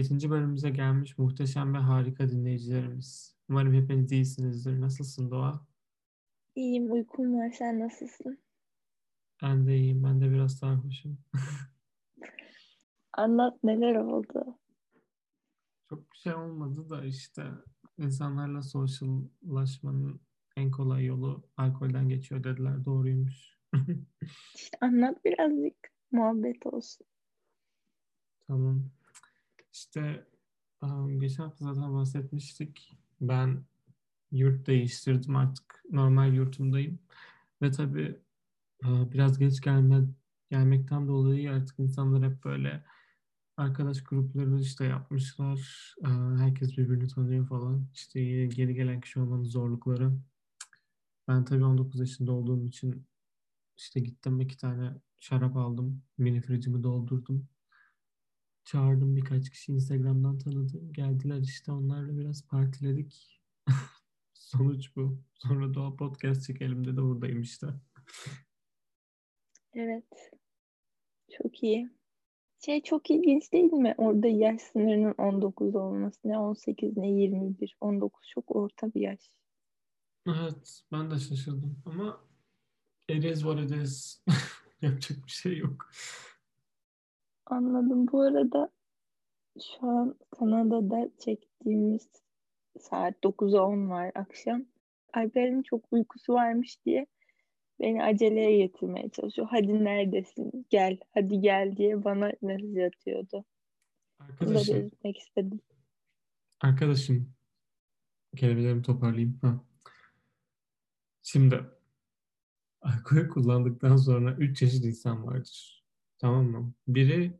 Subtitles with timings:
[0.00, 0.30] Merhaba, 7.
[0.30, 3.36] bölümümüze gelmiş muhteşem ve harika dinleyicilerimiz.
[3.48, 4.80] Umarım hepiniz iyisinizdir.
[4.80, 5.66] Nasılsın Doğa?
[6.54, 7.50] İyiyim, uykum var.
[7.50, 8.38] Sen nasılsın?
[9.42, 10.04] Ben de iyiyim.
[10.04, 11.18] Ben de biraz sarhoşum.
[13.12, 14.58] Anlat neler oldu?
[15.88, 17.44] Çok bir şey olmadı da işte
[17.98, 20.20] insanlarla sosyallaşmanın
[20.56, 22.84] en kolay yolu alkolden geçiyor dediler.
[22.84, 23.58] Doğruymuş.
[24.54, 25.76] İşte anlat birazcık.
[26.12, 27.06] Muhabbet olsun.
[28.46, 28.99] Tamam.
[29.72, 30.26] İşte
[30.82, 32.98] um, geçen hafta zaten bahsetmiştik.
[33.20, 33.64] Ben
[34.32, 36.98] yurt değiştirdim artık normal yurtumdayım.
[37.62, 38.20] Ve tabii
[38.84, 40.02] uh, biraz geç gelme,
[40.50, 42.84] gelmekten dolayı artık insanlar hep böyle
[43.56, 45.94] arkadaş grupları işte yapmışlar.
[46.00, 47.86] Uh, herkes birbirini tanıyor falan.
[47.94, 50.12] İşte yeni gelen kişi olmanın zorlukları.
[51.28, 53.06] Ben tabii 19 yaşında olduğum için
[53.76, 56.02] işte gittim iki tane şarap aldım.
[56.18, 57.48] Mini fricimi doldurdum.
[58.64, 60.92] Çağırdım birkaç kişi Instagram'dan tanıdım.
[60.92, 63.40] Geldiler işte onlarla biraz partiledik.
[64.34, 65.22] Sonuç bu.
[65.34, 67.66] Sonra Doğa Podcast çekelim dedi buradayım işte.
[69.74, 70.30] Evet.
[71.30, 71.90] Çok iyi.
[72.64, 73.94] Şey çok ilginç değil mi?
[73.98, 76.18] Orada yaş sınırının 19 olması.
[76.24, 77.76] Ne 18 ne 21.
[77.80, 79.30] 19 çok orta bir yaş.
[80.26, 82.20] Evet ben de şaşırdım ama
[83.08, 84.22] it is what it is.
[84.82, 85.90] Yapacak bir şey yok.
[87.50, 88.06] Anladım.
[88.12, 88.70] Bu arada
[89.62, 92.08] şu an Kanada'da çektiğimiz
[92.80, 94.64] saat 9'a 10 var akşam.
[95.14, 97.06] Alper'in çok uykusu varmış diye
[97.80, 99.48] beni aceleye getirmeye çalışıyor.
[99.50, 100.66] Hadi neredesin?
[100.70, 103.44] Gel, hadi gel diye bana mesaj atıyordu.
[104.20, 105.60] Bunu da Arkadaşım, belirtmek istedim.
[106.60, 107.32] arkadaşım
[108.36, 109.38] kelimelerimi toparlayayım.
[109.42, 109.60] Ha.
[111.22, 111.64] Şimdi
[112.80, 115.84] alkol kullandıktan sonra üç çeşit insan vardır.
[116.18, 116.72] Tamam mı?
[116.88, 117.39] Biri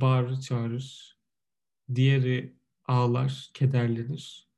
[0.00, 1.18] bağırır, çağırır.
[1.94, 4.48] Diğeri ağlar, kederlenir.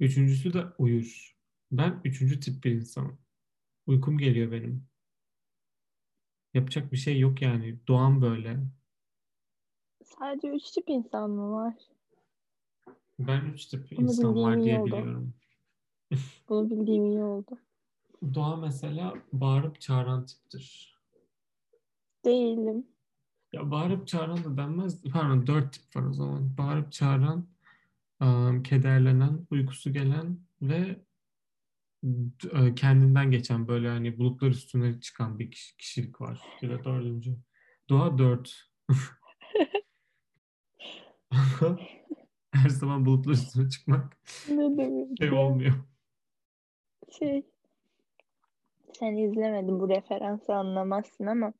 [0.00, 1.36] Üçüncüsü de uyur.
[1.72, 3.18] Ben üçüncü tip bir insanım.
[3.86, 4.86] Uykum geliyor benim.
[6.54, 7.78] Yapacak bir şey yok yani.
[7.88, 8.60] Doğan böyle.
[10.04, 11.74] Sadece üç tip insan mı var?
[13.18, 14.86] Ben üç tip Bunu insan var diye oldu.
[14.86, 15.34] biliyorum.
[16.48, 17.58] Bunu bildiğim iyi oldu.
[18.34, 20.98] Doğa mesela bağırıp çağıran tiptir.
[22.24, 22.86] Değilim.
[23.52, 25.02] Ya bağırıp çağıran da denmez.
[25.12, 26.56] Pardon dört tip var o zaman.
[26.58, 27.48] Bağırıp çağıran,
[28.22, 30.96] ım, kederlenen, uykusu gelen ve
[32.52, 36.40] e, kendinden geçen böyle hani bulutlar üstüne çıkan bir kişi- kişilik var.
[36.62, 37.36] Bir de dördüncü.
[37.88, 38.68] Doğa dört.
[42.52, 44.16] Her zaman bulutlar üstüne çıkmak
[44.48, 45.74] Ne demek şey olmuyor.
[47.18, 47.46] Şey,
[48.92, 51.52] sen izlemedin bu referansı anlamazsın ama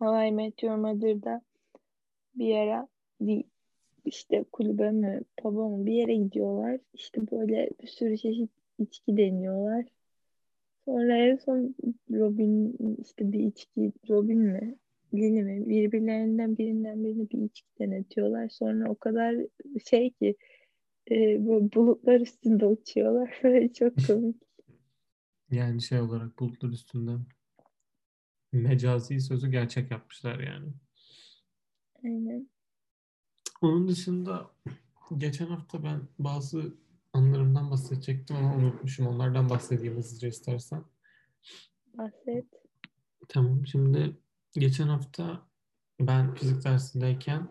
[0.00, 1.42] How I Met Your Mother'da
[2.34, 2.88] bir ara
[3.20, 3.44] bir
[4.04, 6.80] işte kulübe mi, pub'a mı bir yere gidiyorlar.
[6.94, 9.84] İşte böyle bir sürü çeşit içki deniyorlar.
[10.84, 11.74] Sonra en son
[12.10, 14.76] Robin işte bir içki Robin mi?
[15.14, 15.68] Lily mi?
[15.68, 18.48] Birbirlerinden birinden birine bir içki denetiyorlar.
[18.48, 19.36] Sonra o kadar
[19.90, 20.36] şey ki
[21.10, 23.40] e, bu bulutlar üstünde uçuyorlar.
[23.42, 24.36] Böyle çok komik.
[25.50, 27.10] Yani şey olarak bulutlar üstünde
[28.52, 30.72] mecazi sözü gerçek yapmışlar yani.
[32.04, 32.50] Aynen.
[33.62, 34.50] Onun dışında
[35.18, 36.74] geçen hafta ben bazı
[37.12, 39.06] anılarımdan bahsedecektim ama unutmuşum.
[39.06, 40.84] Onlardan bahsedeyim hızlıca istersen.
[41.94, 42.46] Bahset.
[43.28, 43.66] Tamam.
[43.66, 44.16] Şimdi
[44.52, 45.48] geçen hafta
[46.00, 47.48] ben fizik dersindeyken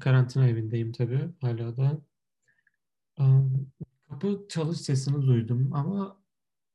[0.00, 2.00] karantina evindeyim tabii hala da.
[4.08, 6.22] Kapı çalış sesini duydum ama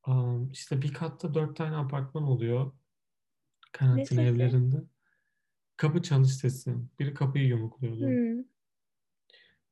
[0.04, 2.72] am, işte bir katta dört tane apartman oluyor
[3.72, 4.22] karantina sesi?
[4.22, 4.76] evlerinde.
[5.78, 6.76] Kapı çalış sesi.
[7.00, 8.06] Biri kapıyı yumrukluyordu.
[8.06, 8.44] Hmm.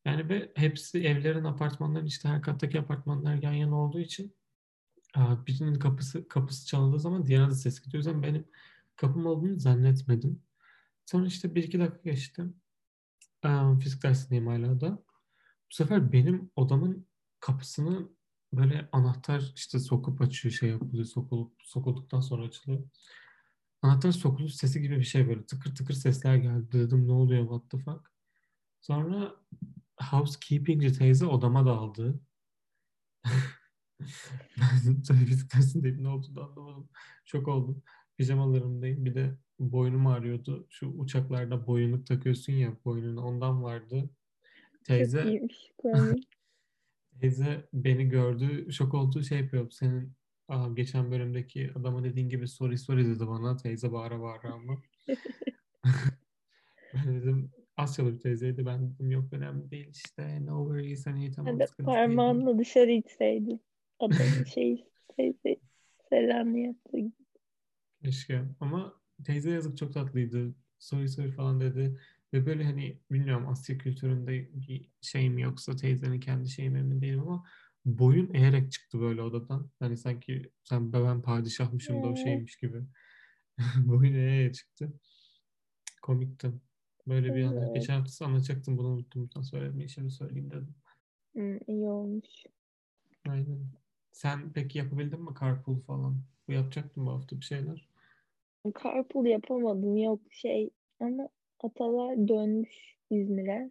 [0.06, 4.36] Yani ve hepsi evlerin, apartmanların işte her kattaki apartmanlar yan yana olduğu için
[5.18, 7.94] birinin kapısı kapısı çalındığı zaman diğerine de ses gidiyor.
[7.94, 8.46] O yüzden benim
[8.96, 10.42] kapım olduğunu zannetmedim.
[11.06, 12.44] Sonra işte bir iki dakika geçti.
[13.44, 15.04] Aa, fizik dersindeyim hala da.
[15.72, 17.08] Bu sefer benim odamın
[17.40, 18.10] kapısını
[18.54, 22.84] böyle anahtar işte sokup açıyor şey yapılıyor sokulup sokulduktan sonra açılıyor.
[23.86, 26.72] Anahtar sokuluş sesi gibi bir şey böyle tıkır tıkır sesler geldi.
[26.72, 28.12] Dedim ne oluyor what the fuck.
[28.82, 29.36] Sonra
[30.02, 32.20] housekeepingci teyze odama daldı.
[34.58, 36.90] ben tabii fizik dersindeyim ne olduğunu anlamadım.
[37.26, 37.84] Şok oldum.
[38.18, 39.06] Pijamalarımdayım.
[39.06, 40.68] Bir de boynum ağrıyordu.
[40.70, 44.10] Şu uçaklarda boyunluk takıyorsun ya boynuna ondan vardı.
[44.74, 45.72] Çok Teyze iyiymiş.
[47.20, 48.72] Teyze beni gördü.
[48.72, 49.72] Şok oldu şey yapıyor.
[49.72, 50.14] Senin
[50.48, 53.58] aa, geçen bölümdeki adama dediğin gibi sorry sorry dedi bana.
[53.58, 54.82] Teyze bağıra bağıra ama.
[56.94, 58.66] Ben dedim Asyalı bir teyzeydi.
[58.66, 60.46] Ben dedim yok önemli değil işte.
[60.46, 61.98] No worries hani tamam Hadi sıkıntı değil.
[61.98, 63.62] parmağınla dışarı itseydin.
[64.00, 64.86] Adamın şey
[65.18, 65.58] teyze
[66.10, 66.98] selam yaptı.
[68.04, 68.42] Keşke.
[68.60, 70.56] Ama teyze yazık çok tatlıydı.
[70.80, 72.00] Sorry sorry falan dedi.
[72.34, 77.02] Ve böyle hani bilmiyorum Asya kültüründe bir şey mi yoksa teyzenin kendi şeyi mi emin
[77.02, 77.46] değilim ama
[77.86, 79.70] boyun eğerek çıktı böyle odadan.
[79.80, 82.16] Hani sanki sen ben padişahmışım da o Ee?
[82.16, 82.84] şeymiş gibi.
[83.78, 84.94] boyun eğerek çıktı.
[86.02, 86.52] Komikti.
[87.08, 87.44] Böyle bir.
[87.44, 87.76] Evet.
[87.76, 89.44] Geçen hafta anlatacaktım bunu unuttum.
[89.44, 90.76] Söylemeyi şimdi söyleyeyim dedim.
[91.36, 92.44] Hı, iyi olmuş.
[93.30, 93.60] Aynen.
[94.12, 96.18] Sen peki yapabildin mi carpool falan?
[96.48, 97.90] Bu yapacaktın bu hafta bir şeyler.
[98.84, 101.30] Carpool yapamadım yok şey ama
[101.64, 103.70] atalar dönmüş İzmir'e.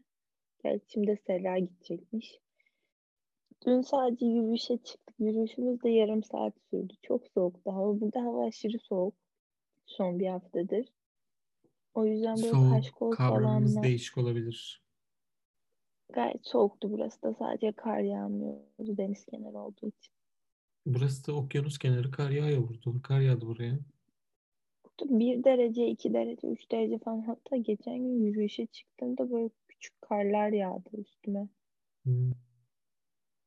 [0.64, 2.43] Gerçi şimdi Sela gidecekmiş.
[3.66, 5.14] Dün sadece yürüyüşe çıktık.
[5.20, 6.94] Yürüyüşümüz de yarım saat sürdü.
[7.02, 8.00] Çok soğuktu hava.
[8.00, 9.14] Burada hava aşırı soğuk.
[9.86, 10.86] Son bir haftadır.
[11.94, 14.82] O yüzden böyle Soğuk kavramımız falanla değişik olabilir.
[16.12, 17.34] gayet soğuktu burası da.
[17.34, 20.14] Sadece kar yağmıyordu deniz kenarı olduğu için.
[20.86, 23.02] Burası da okyanus kenarı kar yağıyor burada.
[23.02, 23.78] Kar yağdı buraya.
[25.04, 27.20] Bir derece, iki derece, üç derece falan.
[27.20, 31.48] Hatta geçen gün yürüyüşe çıktığımda böyle küçük karlar yağdı üstüme.
[32.04, 32.32] Hmm.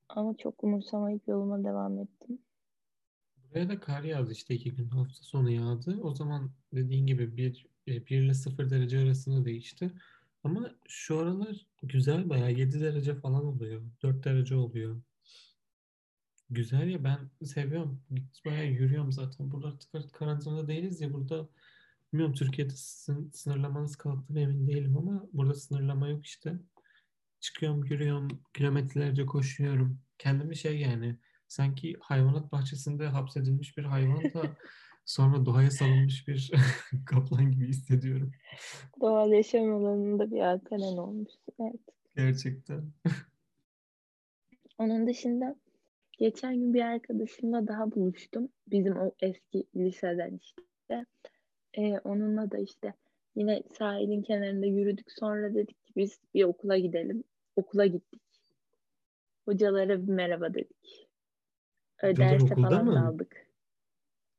[0.09, 2.39] Ama çok umursamayıp yoluma devam ettim.
[3.37, 5.99] Buraya da kar yağdı işte iki gün hafta sonu yağdı.
[6.01, 9.91] O zaman dediğin gibi bir, e, bir ile sıfır derece arasında değişti.
[10.43, 13.81] Ama şu aralar güzel bayağı 7 derece falan oluyor.
[14.03, 15.01] 4 derece oluyor.
[16.49, 18.01] Güzel ya ben seviyorum.
[18.45, 19.51] Bayağı yürüyorum zaten.
[19.51, 21.49] Burada artık karantinada değiliz ya burada
[22.13, 26.59] bilmiyorum Türkiye'de sın- sınırlamanız kalktı emin değilim ama burada sınırlama yok işte.
[27.39, 29.99] Çıkıyorum, yürüyorum, kilometrelerce koşuyorum.
[30.17, 31.17] Kendimi şey yani
[31.47, 34.57] sanki hayvanat bahçesinde hapsedilmiş bir hayvan da
[35.05, 36.51] sonra doğaya salınmış bir
[37.05, 38.31] kaplan gibi hissediyorum.
[39.01, 41.53] Doğal yaşam alanında bir alkalen olmuşsun.
[41.59, 41.81] Evet.
[42.15, 42.83] Gerçekten.
[44.77, 45.55] Onun dışında
[46.17, 48.49] geçen gün bir arkadaşımla daha buluştum.
[48.67, 51.05] Bizim o eski liseden işte.
[51.77, 52.93] Ee, onunla da işte
[53.35, 55.11] yine sahilin kenarında yürüdük.
[55.11, 57.23] Sonra dedik biz bir okula gidelim.
[57.55, 58.21] Okula gittik.
[59.45, 61.09] Hocalara bir merhaba dedik.
[62.01, 62.95] Öyle Hocalar derse falan mı?
[62.95, 63.47] daldık.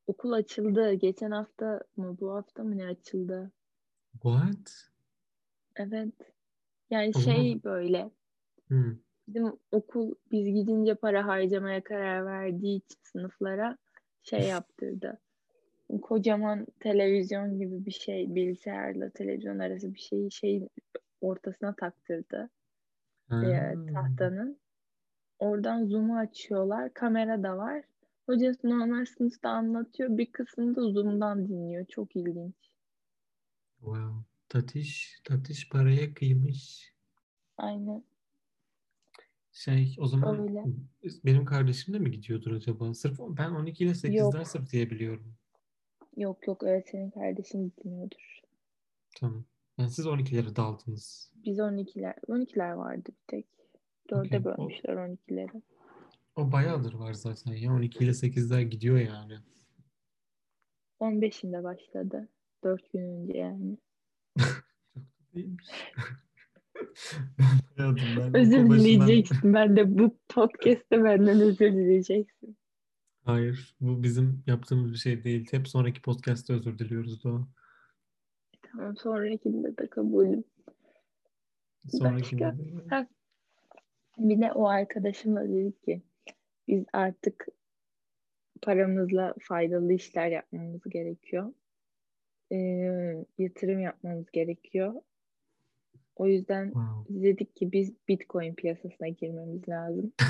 [0.07, 0.93] Okul açıldı.
[0.93, 3.51] Geçen hafta mı bu hafta mı ne açıldı?
[4.13, 4.89] What?
[5.77, 6.15] Evet.
[6.91, 8.11] Yani zaman- şey böyle
[8.69, 8.97] Hmm.
[9.29, 13.79] bizim okul biz gidince para harcamaya karar verdiği için sınıflara
[14.23, 15.19] şey yaptırdı.
[16.03, 20.69] Kocaman televizyon gibi bir şey, bilgisayarla televizyon arası bir şeyi şey
[21.21, 22.51] ortasına taktırdı
[23.29, 23.45] Ha.
[23.45, 24.59] e, tahtanın.
[25.39, 26.95] Oradan Zoom'u açıyorlar.
[26.95, 27.85] Kamera da var.
[28.27, 30.19] Hocası normal sınıfta anlatıyor.
[30.19, 31.87] Bir kısmını da Zoom'dan dinliyor.
[31.87, 32.55] Çok ilginç.
[33.79, 34.25] Wow.
[34.49, 36.93] Tatiş, Tatiş paraya kıymış.
[37.57, 38.05] Aynen.
[39.53, 40.65] Şey o zaman Öyle.
[41.25, 42.95] benim kardeşim de mi gidiyordur acaba?
[42.95, 44.47] Sırf ben 12 ile 8 Yok.
[44.47, 45.35] sırf diye biliyorum.
[46.17, 48.41] Yok yok evet senin kardeşin gitmiyordur.
[49.17, 49.45] Tamam.
[49.79, 51.33] Yani siz 12'lere daldınız.
[51.45, 53.47] Biz 12'ler, 12'ler vardı bir tek.
[54.11, 54.41] Dörde Okey.
[54.41, 55.63] O- bölmüşler 12'leri.
[56.37, 57.73] O bayağıdır var zaten ya.
[57.73, 59.39] 12 ile 8'ler gidiyor yani.
[61.01, 62.29] 15'inde başladı.
[62.65, 63.79] 4 gün önce yani.
[65.35, 65.67] Değilmiş.
[67.79, 67.97] ben.
[68.17, 69.55] Ben Özür başından- dileyeceksin.
[69.55, 72.57] Ben de bu podcast'te benden özür dileyeceksin.
[73.25, 73.77] Hayır.
[73.81, 75.49] Bu bizim yaptığımız bir şey değil.
[75.51, 77.49] Hep sonraki podcast'te özür diliyoruz da.
[78.73, 80.45] Tamam sonrakinde de kabulüm.
[81.91, 82.59] Sonrakinde Başka?
[82.59, 82.63] de.
[82.91, 83.07] Ha.
[84.19, 86.03] Bir de o arkadaşımla dedik ki
[86.69, 87.47] biz artık
[88.63, 91.53] paramızla faydalı işler yapmamız gerekiyor.
[92.53, 94.95] Ee, yatırım yapmamız gerekiyor.
[96.17, 97.23] O yüzden Wow.
[97.23, 100.13] dedik ki biz Bitcoin piyasasına girmemiz lazım.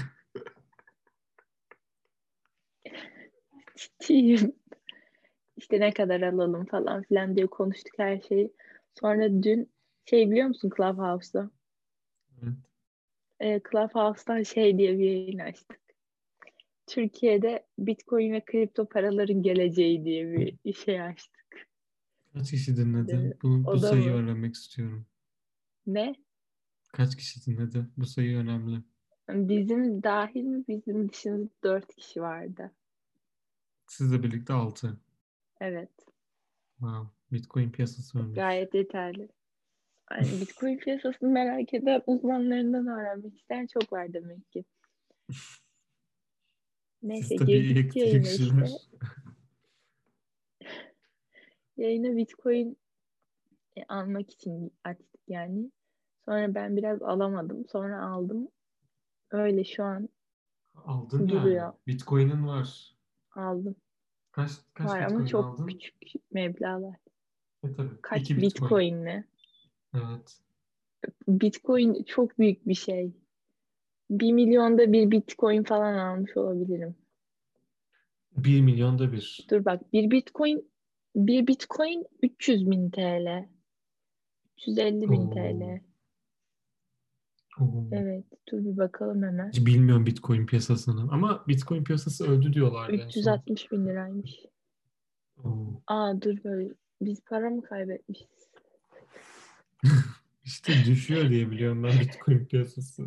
[3.77, 4.53] Ciddiyim.
[5.59, 8.53] İşte ne kadar alalım falan filan diye konuştuk her şeyi.
[9.01, 9.71] Sonra dün
[10.05, 11.51] şey biliyor musun Clubhouse'da?
[12.43, 12.55] Evet.
[13.41, 15.81] Ee, Clubhouse'dan şey diye bir yayın açtık.
[16.87, 20.33] Türkiye'de Bitcoin ve kripto paraların geleceği diye
[20.65, 21.69] bir şey açtık.
[22.35, 23.21] Kaç kişi dinledi?
[23.25, 24.17] Evet, Bu, sayıyı mı?
[24.17, 25.07] öğrenmek istiyorum.
[25.87, 26.15] Ne?
[26.93, 27.87] Kaç kişi dinledi?
[27.97, 28.83] Bu sayı önemli.
[29.29, 30.65] Bizim dahil mi?
[30.69, 32.73] Bizim dışında dört kişi vardı.
[33.87, 35.01] Sizle birlikte 6.
[35.61, 35.91] Evet.
[36.79, 37.09] Wow.
[37.33, 38.35] Bitcoin piyasası ölmüş.
[38.35, 39.29] Gayet yeterli.
[40.11, 44.65] Yani Bitcoin piyasasını merak eden uzmanlarından öğrenmek isteyen çok var demek ki.
[47.03, 48.97] Neyse Siz girdik yayına işte.
[51.77, 52.77] Yayına Bitcoin
[53.77, 55.71] e, almak için açtık yani.
[56.25, 57.65] Sonra ben biraz alamadım.
[57.69, 58.49] Sonra aldım.
[59.31, 60.09] Öyle şu an
[60.75, 61.57] Aldın Duruyor.
[61.57, 61.75] yani.
[61.87, 62.97] Bitcoin'in var.
[63.35, 63.77] aldım.
[64.39, 65.67] Kaç, kaç Var Bitcoin ama çok aldın?
[65.67, 66.97] küçük meblağlar.
[67.65, 68.01] E tabii.
[68.03, 69.29] Kaç İki Bitcoin mi?
[69.95, 70.39] Evet.
[71.29, 73.13] Bitcoin çok büyük bir şey.
[74.11, 76.97] Bir milyonda bir Bitcoin falan almış olabilirim.
[78.37, 79.47] Bir milyonda bir.
[79.51, 80.71] Dur bak bir Bitcoin
[81.17, 83.49] bir Bitcoin 300 bin TL.
[84.59, 85.31] 350 bin Oo.
[85.31, 85.81] TL.
[87.61, 87.89] Oo.
[87.93, 88.25] Evet.
[88.53, 89.49] Dur bir bakalım hemen.
[89.49, 91.13] Hiç bilmiyorum Bitcoin piyasasını.
[91.13, 93.07] Ama Bitcoin piyasası öldü diyorlardı en son.
[93.07, 94.41] 360 bin liraymış.
[95.45, 95.83] Oo.
[95.87, 96.75] Aa dur böyle.
[97.01, 98.49] Biz para mı kaybetmişiz?
[100.45, 103.05] İşte düşüyor diye biliyorum ben Bitcoin piyasası.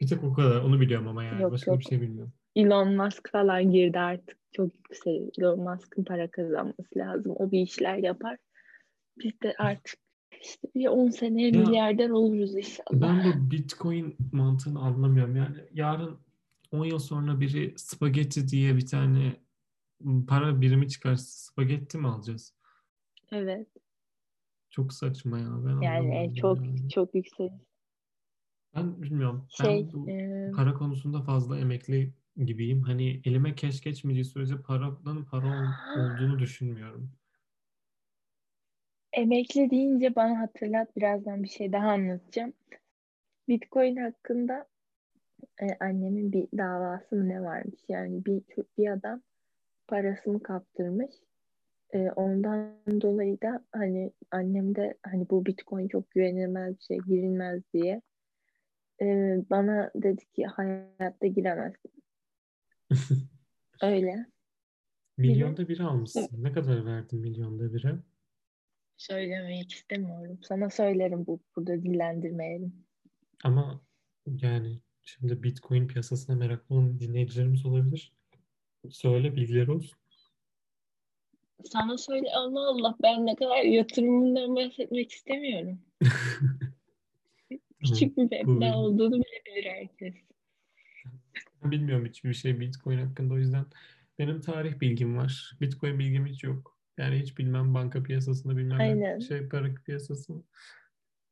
[0.00, 0.60] Bir tek o kadar.
[0.60, 1.42] Onu biliyorum ama yani.
[1.42, 1.80] Yok, Başka yok.
[1.80, 2.32] bir şey bilmiyorum.
[2.56, 4.38] Elon Musk falan girdi artık.
[4.52, 5.38] Çok yüksek.
[5.38, 7.32] Elon Musk'ın para kazanması lazım.
[7.36, 8.36] O bir işler yapar.
[9.18, 9.94] Biz de artık
[10.42, 12.86] işte bir 10 seneye Ya, milyarder oluruz inşallah.
[12.92, 15.36] Ben bu Bitcoin mantığını anlamıyorum.
[15.36, 16.18] Yani yarın
[16.72, 19.36] 10 yıl sonra biri spagetti diye bir tane
[20.28, 22.54] para birimi çıkarsa spagetti mi alacağız?
[23.32, 23.68] Evet.
[24.70, 25.46] Çok saçma ya.
[25.64, 26.88] Ben Yani anlamıyorum çok yani.
[26.90, 27.52] çok yüksek.
[28.74, 29.46] Ben bilmiyorum.
[29.50, 32.82] Şey, ben bu e, para konusunda fazla emekli gibiyim.
[32.82, 37.10] Hani elime keş geçmediği sürece paradan para ol- olduğunu düşünmüyorum.
[39.12, 42.52] Emekli deyince bana hatırlat birazdan bir şey daha anlatacağım.
[43.48, 44.66] Bitcoin hakkında
[45.62, 47.80] e, annemin bir davası mı ne varmış?
[47.88, 48.42] Yani bir
[48.78, 49.22] bir adam
[49.88, 51.10] parasını kaptırmış.
[51.94, 57.62] E, ondan dolayı da hani annem de hani bu Bitcoin çok güvenilmez bir şey, girilmez
[57.74, 58.02] diye
[59.00, 59.06] e,
[59.50, 61.92] bana dedi ki hayatta giremezsin.
[63.82, 64.26] Öyle.
[65.18, 66.28] Milyonda biri almışsın.
[66.32, 67.98] Ne kadar verdin milyonda bire?
[69.02, 70.38] Söylemek istemiyorum.
[70.42, 72.72] Sana söylerim bu burada dillendirmeyelim.
[73.44, 73.80] Ama
[74.26, 78.12] yani şimdi Bitcoin piyasasına meraklı olan dinleyicilerimiz olabilir.
[78.90, 79.98] Söyle bilgileri olsun.
[81.64, 85.80] Sana söyle Allah Allah ben ne kadar yatırımından bahsetmek istemiyorum.
[87.80, 90.14] Küçük bir meblağ olduğunu bilebilir herkes.
[91.64, 93.34] Bilmiyorum hiçbir şey Bitcoin hakkında.
[93.34, 93.66] O yüzden
[94.18, 95.56] benim tarih bilgim var.
[95.60, 96.71] Bitcoin bilgim hiç yok.
[96.98, 99.18] Yani hiç bilmem banka piyasasını bilmem ne Aynen.
[99.18, 100.42] şey para piyasasını.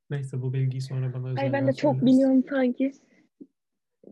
[0.09, 2.07] Neyse bu bilgiyi sonra bana Ay ben de çok söylersin.
[2.07, 2.91] biliyorum sanki.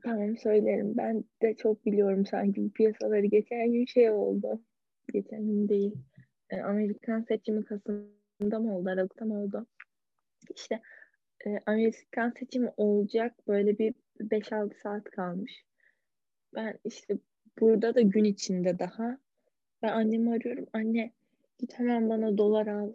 [0.04, 0.98] Tamam söylerim.
[0.98, 3.26] Ben de çok biliyorum sanki bu piyasaları.
[3.26, 4.62] Geçen gün şey oldu.
[5.14, 5.96] Geçen gün değil.
[6.50, 8.90] E, Amerikan seçimi Kasım'da mı oldu?
[8.90, 9.68] Aralık'ta mı oldu?
[10.56, 10.82] İşte
[11.46, 15.64] e, Amerikan seçimi olacak böyle bir 5-6 saat kalmış.
[16.56, 17.18] Ben işte
[17.60, 19.18] burada da gün içinde daha.
[19.82, 20.66] Ben annemi arıyorum.
[20.74, 21.12] Anne
[21.78, 22.94] hemen bana dolar al.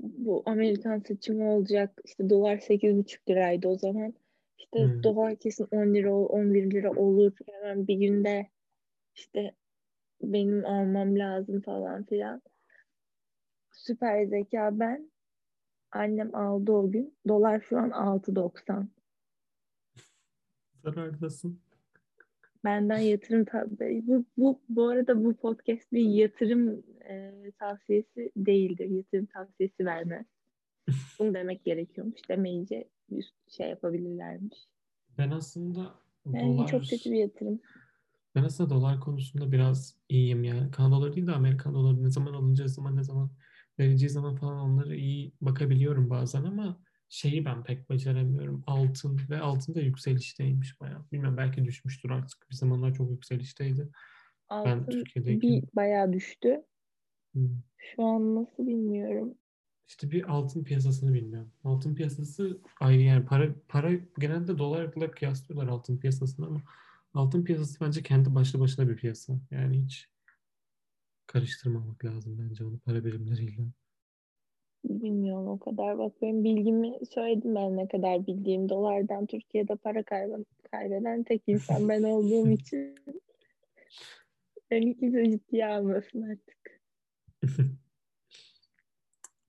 [0.00, 2.00] Bu Amerikan seçimi olacak.
[2.04, 4.14] İşte dolar 8,5 liraydı o zaman.
[4.58, 5.02] İşte Hmm.
[5.04, 7.32] dolar kesin 10 lira, 11 lira olur.
[7.46, 8.50] Hemen bir günde
[9.16, 9.54] işte
[10.22, 12.42] benim almam lazım falan filan.
[13.72, 15.10] Süper zeka ben.
[15.92, 17.14] Annem aldı o gün.
[17.28, 18.88] Dolar şu an 6.90.
[20.84, 21.60] Zarardasın.
[22.64, 23.46] Benden yatırım.
[24.06, 28.90] Bu, bu, bu arada bu podcast bir yatırım e, tavsiyesi değildir.
[28.90, 30.26] Yatırım tavsiyesi vermez.
[31.18, 32.28] Bunu demek gerekiyormuş.
[32.28, 34.58] Demeyince üst şey yapabilirlermiş.
[35.18, 35.94] Ben aslında
[36.26, 37.60] Yani dolar çok kötü bir yatırım.
[38.34, 40.70] Ben aslında dolar konusunda biraz iyiyim yani.
[40.70, 43.30] Kanada doları değil de Amerikan doları ne zaman alınacağı zaman ne zaman
[43.78, 48.64] vereceği zaman falan onlara iyi bakabiliyorum bazen ama şeyi ben pek beceremiyorum.
[48.66, 51.04] Altın ve altın da yükselişteymiş bayağı.
[51.12, 52.50] Bilmem belki düşmüştür artık.
[52.50, 53.88] Bir zamanlar çok yükselişteydi.
[54.48, 56.64] Altın Türkiye'deyken- bir bayağı düştü.
[57.32, 57.62] Hmm.
[57.78, 59.34] Şu an nasıl bilmiyorum.
[59.88, 61.52] İşte bir altın piyasasını bilmiyorum.
[61.64, 66.62] Altın piyasası ayrı yani para para genelde dolarla kıyaslıyorlar altın piyasasını ama
[67.14, 69.40] altın piyasası bence kendi başlı başına bir piyasa.
[69.50, 70.08] Yani hiç
[71.26, 73.62] karıştırmamak lazım bence onu para birimleriyle.
[74.84, 75.98] Bilmiyorum o kadar.
[75.98, 78.68] Bak benim bilgimi söyledim ben ne kadar bildiğim.
[78.68, 82.94] Dolardan Türkiye'de para kaybe- kaybeden tek insan ben olduğum için.
[84.70, 86.80] Beni kimse ciddiye almasın artık.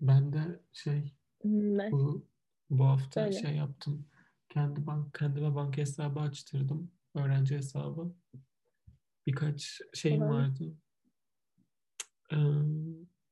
[0.02, 0.40] Ben de
[0.74, 2.26] şey Hmm, Ben bu
[2.70, 3.48] bu hafta Söyle.
[3.48, 4.06] şey yaptım.
[4.50, 6.92] Kendi bank kendime banka hesabı açtırdım.
[7.16, 8.14] Öğrenci hesabı.
[9.28, 10.40] Birkaç şeyim Olabilir.
[10.40, 10.76] vardı.
[12.32, 12.36] Ee,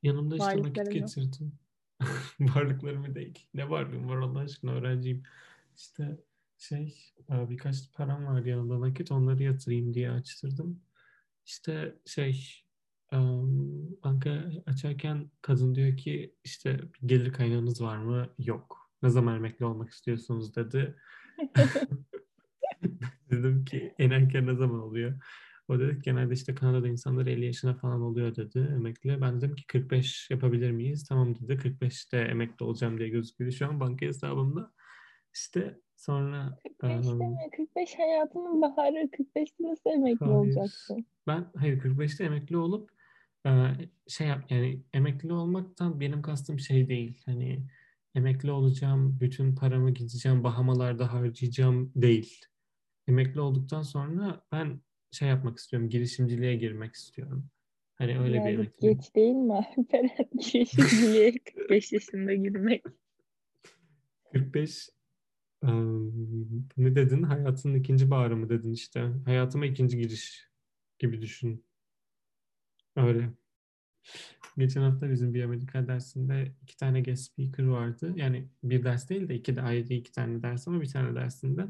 [0.03, 1.07] yanımda işte nakit Varlıkların yok.
[1.09, 1.58] getirdim.
[2.39, 3.47] Varlıklarımı değil.
[3.53, 5.23] Ne varlığım var Allah aşkına öğrenciyim.
[5.77, 6.17] İşte
[6.57, 10.81] şey e, birkaç param var yanımda nakit onları yatırayım diye açtırdım.
[11.45, 12.63] İşte şey
[14.03, 18.29] banka açarken kadın diyor ki işte gelir kaynağınız var mı?
[18.39, 18.91] Yok.
[19.03, 20.95] Ne zaman emekli olmak istiyorsunuz dedi.
[23.31, 25.13] Dedim ki en erken ne zaman oluyor?
[25.69, 29.21] O dedi ki genelde işte Kanada'da insanlar 50 yaşına falan oluyor dedi emekli.
[29.21, 31.05] Ben dedim ki 45 yapabilir miyiz?
[31.09, 34.71] Tamam dedi 45'te emekli olacağım diye gözüküyor şu an banka hesabımda.
[35.35, 36.57] İşte sonra...
[36.79, 37.37] 45 um, mi?
[37.57, 38.95] 45 hayatının baharı.
[38.95, 40.35] 45'te nasıl emekli hayır.
[40.35, 41.05] olacaksın?
[41.27, 42.89] Ben hayır 45'te emekli olup
[44.07, 47.21] şey yap yani emekli olmaktan benim kastım şey değil.
[47.25, 47.67] Hani
[48.15, 52.45] emekli olacağım, bütün paramı gideceğim, Bahamalarda harcayacağım değil.
[53.07, 57.49] Emekli olduktan sonra ben şey yapmak istiyorum, girişimciliğe girmek istiyorum.
[57.95, 58.87] Hani öyle yani bir emekli.
[58.87, 59.67] Geç değil mi?
[60.53, 62.83] girişimciliğe 45 yaşında girmek.
[64.33, 64.89] 45
[66.77, 67.23] ne dedin?
[67.23, 69.09] Hayatının ikinci baharı mı dedin işte.
[69.25, 70.49] Hayatıma ikinci giriş
[70.99, 71.65] gibi düşün.
[72.95, 73.29] Öyle.
[74.57, 78.13] Geçen hafta bizim biyomedikal dersinde iki tane guest speaker vardı.
[78.15, 81.65] Yani bir ders değil de iki de ayrı iki tane ders ama bir tane dersinde.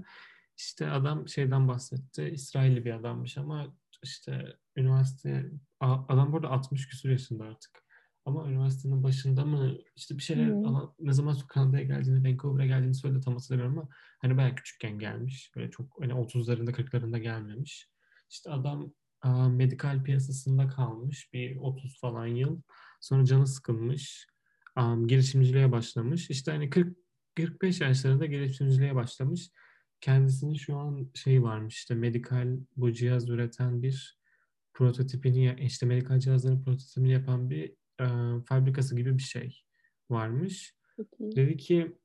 [0.60, 2.24] İşte adam şeyden bahsetti.
[2.34, 7.84] İsrailli bir adammış ama işte üniversite adam burada 60 küsur yaşında artık.
[8.26, 10.90] Ama üniversitenin başında mı işte bir şeyler hmm.
[11.00, 13.90] ne zaman Kanada'ya geldiğini, Vancouver'a geldiğini söyledi tam hatırlamıyorum ama
[14.22, 15.52] hani bayağı küçükken gelmiş.
[15.56, 17.90] Böyle çok hani 30'larında 40'larında gelmemiş.
[18.30, 22.62] İşte adam a, medikal piyasasında kalmış bir 30 falan yıl.
[23.02, 24.28] Sonra canı sıkılmış.
[24.76, 26.30] A, girişimciliğe başlamış.
[26.30, 26.98] İşte hani 40
[27.36, 29.50] 45 yaşlarında girişimciliğe başlamış.
[30.02, 34.20] Kendisinin şu an şey varmış işte medikal bu cihaz üreten bir
[34.74, 38.06] prototipini işte medikal cihazların prototipini yapan bir e,
[38.46, 39.62] fabrikası gibi bir şey
[40.10, 40.76] varmış.
[40.98, 41.36] Peki.
[41.36, 41.98] Dedi ki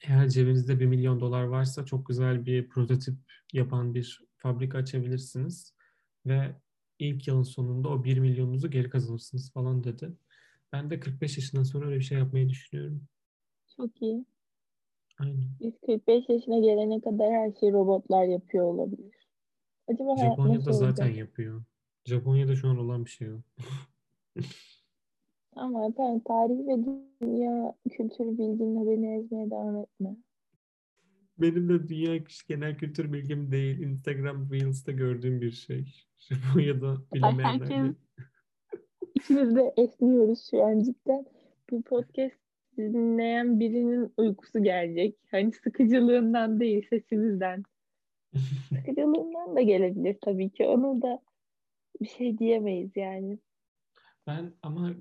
[0.00, 3.14] eğer cebinizde bir milyon dolar varsa çok güzel bir prototip
[3.52, 5.74] yapan bir fabrika açabilirsiniz
[6.26, 6.56] ve
[6.98, 10.12] ilk yılın sonunda o bir milyonunuzu geri kazanırsınız falan dedi.
[10.72, 13.08] Ben de 45 yaşından sonra öyle bir şey yapmayı düşünüyorum.
[13.76, 14.24] Çok iyi.
[15.18, 15.44] Aynen.
[15.60, 19.14] Biz 45 yaşına gelene kadar her şeyi robotlar yapıyor olabilir.
[19.88, 21.16] Acaba Japonya'da zaten olacak?
[21.16, 21.64] yapıyor.
[22.04, 23.40] Japonya'da şu an olan bir şey yok.
[25.56, 26.84] Ama efendim tarih ve
[27.22, 30.16] dünya kültür bilginle beni ezmeye devam etme.
[31.38, 33.80] Benim de dünya genel kültür bilgim değil.
[33.80, 35.84] Instagram Reels'te gördüğüm bir şey.
[36.18, 37.96] Japonya'da bilemeyenler Herkes,
[39.14, 41.26] ikimiz de esniyoruz şu an cidden.
[41.70, 42.43] Bu podcast
[42.76, 45.16] dinleyen birinin uykusu gelecek.
[45.30, 47.62] Hani sıkıcılığından değil sesimizden.
[48.68, 50.66] sıkıcılığından da gelebilir tabii ki.
[50.66, 51.20] Onu da
[52.00, 53.38] bir şey diyemeyiz yani.
[54.26, 54.94] Ben ama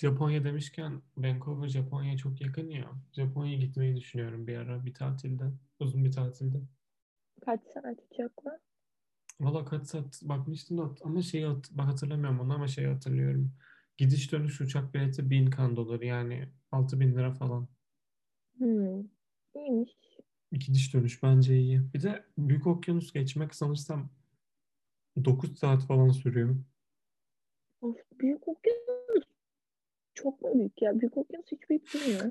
[0.00, 2.90] Japonya demişken Vancouver Japonya'ya çok yakın ya.
[3.12, 5.44] Japonya'ya gitmeyi düşünüyorum bir ara bir tatilde.
[5.78, 6.58] Uzun bir tatilde.
[7.40, 8.58] Kaç saat uçakla?
[9.40, 13.52] Valla kaç saat bakmıştım da ama şeyi bak hatırlamıyorum onu ama şeyi hatırlıyorum.
[13.96, 17.68] Gidiş dönüş uçak bileti 1000 kan doları yani 6000 lira falan.
[18.58, 19.02] Hmm.
[19.54, 19.92] İyiymiş.
[20.52, 21.94] Gidiş dönüş bence iyi.
[21.94, 24.10] Bir de Büyük Okyanus geçmek sanırsam
[25.24, 26.56] 9 saat falan sürüyor.
[27.80, 29.24] Of, büyük okyanus
[30.14, 31.00] çok mu büyük ya?
[31.00, 32.30] Büyük okyanus hiç büyük değil mi?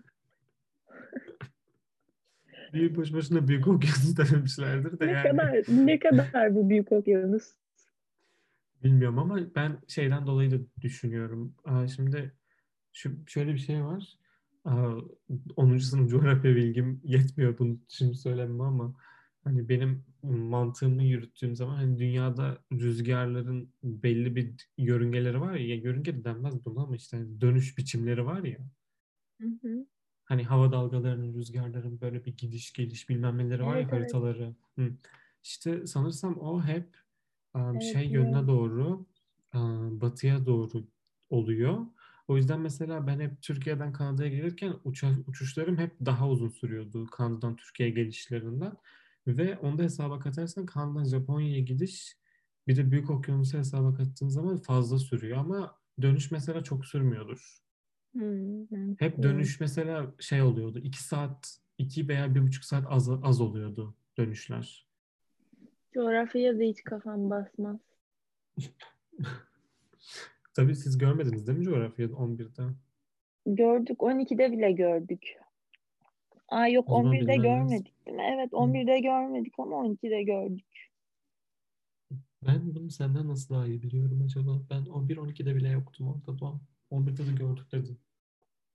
[2.73, 5.29] büyük boş boşuna büyük okyanus dememişlerdir de ne yani.
[5.29, 7.62] Kadar, ne kadar bu büyük okyanus?
[8.83, 11.55] Bilmiyorum ama ben şeyden dolayı da düşünüyorum.
[11.65, 12.33] Aa, şimdi
[12.93, 14.17] şu şöyle bir şey var.
[14.65, 14.95] Aa,
[15.55, 15.77] 10.
[15.77, 18.95] sınıf coğrafya bilgim yetmiyor bunu şimdi söylemem ama
[19.43, 26.15] hani benim mantığımı yürüttüğüm zaman hani dünyada rüzgarların belli bir yörüngeleri var ya, ya yörünge
[26.17, 28.59] de denmez buna ama işte hani dönüş biçimleri var ya.
[29.41, 29.85] Hı hı.
[30.25, 34.53] Hani hava dalgalarının, rüzgarların böyle bir gidiş geliş bilmem neleri var evet, ya haritaları.
[34.77, 34.91] Evet.
[34.91, 34.95] Hı.
[35.43, 37.02] İşte sanırsam o hep
[37.55, 39.05] evet, şey yönüne doğru,
[40.01, 40.87] batıya doğru
[41.29, 41.85] oluyor.
[42.27, 47.55] O yüzden mesela ben hep Türkiye'den Kanada'ya gelirken uça, uçuşlarım hep daha uzun sürüyordu Kanada'dan
[47.55, 48.73] Türkiye'ye gelişlerinden.
[49.27, 52.17] Ve onu da hesaba katarsan Kanada'dan Japonya'ya gidiş
[52.67, 57.59] bir de Büyük Okyanus'a hesaba kattığın zaman fazla sürüyor ama dönüş mesela çok sürmüyordur.
[58.13, 60.79] Hmm, Hep dönüş mesela şey oluyordu.
[60.79, 64.87] iki saat, iki veya bir buçuk saat az, az oluyordu dönüşler.
[65.93, 67.79] Coğrafyaya da hiç kafam basmaz.
[70.55, 72.63] Tabii siz görmediniz değil mi coğrafyayı 11'de?
[73.45, 73.99] Gördük.
[73.99, 75.35] 12'de bile gördük.
[76.49, 78.23] Aa yok 11'de görmedik değil mi?
[78.33, 80.89] Evet 11'de görmedik ama 12'de gördük.
[82.47, 84.61] Ben bunu senden nasıl daha iyi biliyorum acaba?
[84.69, 86.59] Ben 11-12'de bile yoktum orada da.
[86.91, 87.99] 11'de de gördük dedin.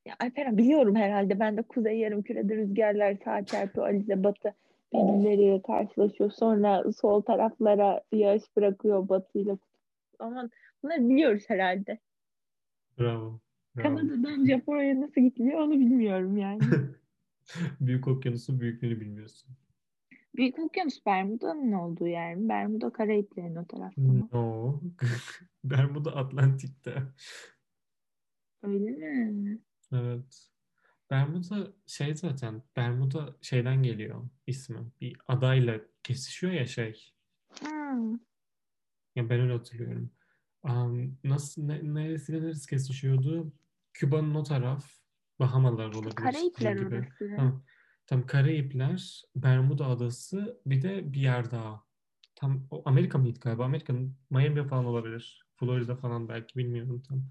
[0.07, 1.41] Ya Alperen biliyorum herhalde.
[1.41, 3.87] Ben de kuzey yarım kürede rüzgarlar sağ çarpıyor.
[3.87, 4.55] Alize batı
[4.93, 6.31] birbirleriyle karşılaşıyor.
[6.31, 9.59] Sonra sol taraflara yağış bırakıyor batıyla.
[10.19, 10.51] Ama
[10.83, 11.99] bunları biliyoruz herhalde.
[12.99, 13.41] Bravo.
[13.77, 16.61] Kanada'dan Japonya'ya nasıl gitmiyor onu bilmiyorum yani.
[17.81, 19.51] Büyük okyanusun büyüklüğünü bilmiyorsun.
[20.37, 22.49] Büyük Okyanus Bermuda'nın olduğu yer mi?
[22.49, 24.29] Bermuda Karayiplerin o tarafta mı?
[24.33, 24.81] No.
[25.65, 27.03] Bermuda Atlantik'te.
[28.63, 29.59] Öyle mi?
[29.93, 30.49] Evet.
[31.11, 34.93] Bermuda şey zaten Bermuda şeyden geliyor ismi.
[35.01, 37.13] Bir adayla kesişiyor ya şey.
[37.61, 38.13] Hmm.
[39.17, 40.11] Ya ben öyle hatırlıyorum.
[40.63, 43.53] Um, nasıl ne, neresiyle neresi kesişiyordu?
[43.93, 44.99] Küba'nın o taraf.
[45.39, 46.15] Bahamalar olabilir.
[46.15, 47.09] Karayipler gibi.
[47.37, 47.63] Ha,
[48.07, 51.85] tam Karayipler, Bermuda adası bir de bir yer daha.
[52.35, 53.65] Tam o Amerika mıydı galiba?
[53.65, 55.47] Amerika'nın Miami falan olabilir.
[55.57, 57.23] Florida falan belki bilmiyorum tam.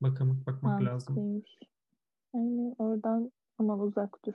[0.00, 1.42] Bakalım bakmak lazım.
[2.36, 4.34] Yani oradan aman uzak dur.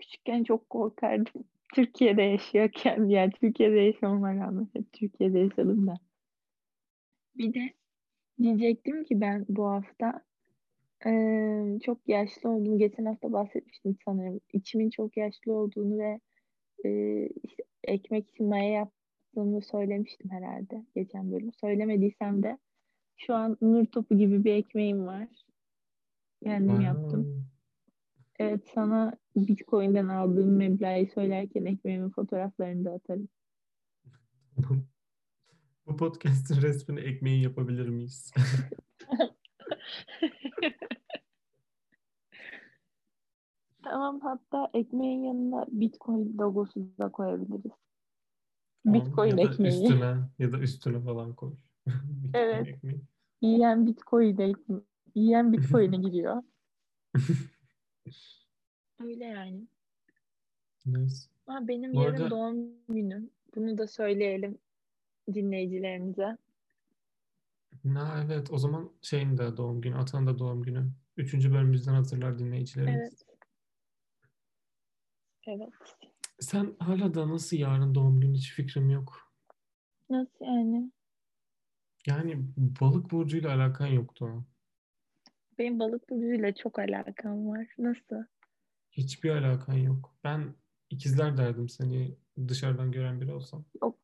[0.00, 1.44] Küçükken çok korkardım.
[1.74, 5.94] Türkiye'de yaşıyorken, yani Türkiye'de yaşamama rağmen hep Türkiye'de yaşadım da.
[7.38, 7.60] Bir de
[8.42, 10.22] diyecektim ki ben bu hafta
[11.06, 14.40] eee, çok yaşlı olduğumu, geçen hafta bahsetmiştim sanırım.
[14.54, 16.20] İçimin çok yaşlı olduğunu ve
[16.84, 21.52] eee, işte ekmek için maya yaptığımı söylemiştim herhalde geçen bölüm.
[21.52, 22.58] Söylemediysem de
[23.16, 25.28] şu an nur topu gibi bir ekmeğim var.
[26.42, 27.22] Kendim yaptım.
[27.24, 27.50] Wow.
[28.38, 33.28] Evet sana Bitcoin'den aldığım meblağı söylerken ekmeğimin fotoğraflarını da atarım.
[35.86, 38.32] Bu podcast'in resmini ekmeği yapabilir miyiz?
[43.82, 47.72] Tamam hatta ekmeğin yanına Bitcoin logosu da koyabiliriz.
[48.84, 49.82] Tamam, Bitcoin ya ekmeği.
[49.82, 51.52] üstüne ya da üstüne falan koy.
[52.34, 52.68] Evet.
[52.68, 53.00] ekmeği.
[53.42, 54.89] Yiyen Bitcoin ekmeği.
[55.14, 56.42] Yiyen Bitcoin'e giriyor.
[59.04, 59.66] Öyle yani.
[60.86, 61.14] Nice.
[61.46, 63.30] Aa, benim Bu yarın arada- doğum günüm.
[63.56, 64.58] Bunu da söyleyelim
[65.34, 66.36] dinleyicilerimize.
[67.94, 70.90] Ha, evet o zaman şeyin de doğum günü, Atan'ın da doğum günü.
[71.16, 72.96] Üçüncü bölümümüzden hatırlar dinleyicilerimiz.
[73.00, 73.38] Evet.
[75.46, 75.72] Evet.
[76.40, 79.32] Sen hala da nasıl yarın doğum günü hiç fikrim yok.
[80.10, 80.90] Nasıl yani?
[82.06, 84.44] Yani balık burcuyla alakan yoktu.
[85.60, 87.66] Benim balık burcuyla çok alakam var.
[87.78, 88.24] Nasıl?
[88.90, 90.16] Hiçbir alakan yok.
[90.24, 90.54] Ben
[90.90, 92.16] ikizler derdim seni
[92.48, 93.64] dışarıdan gören biri olsam.
[93.82, 93.98] Yok,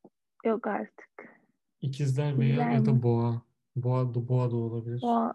[0.45, 1.41] yok artık.
[1.81, 3.43] İkizler veya İkizler ya da boğa.
[3.77, 5.03] Boğa da, boğa da olabilir.
[5.03, 5.35] Boğa,